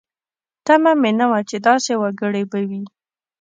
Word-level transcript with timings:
تمه 0.65 0.91
مې 1.01 1.11
نه 1.19 1.25
وه 1.31 1.39
چې 1.49 1.57
داسې 1.67 1.91
وګړي 2.01 2.43
به 2.51 2.59
وي. 2.69 2.83